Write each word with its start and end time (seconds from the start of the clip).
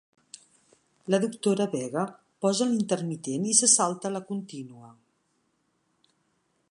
La 1.15 1.19
doctora 1.25 1.67
Vega 1.75 2.05
posa 2.45 2.67
l'intermitent 2.71 3.47
i 3.51 3.53
se 3.61 3.71
salta 3.77 4.13
la 4.17 4.25
contínua. 4.33 4.93